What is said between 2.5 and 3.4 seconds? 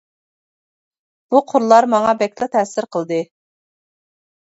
تەسىر قىلدى.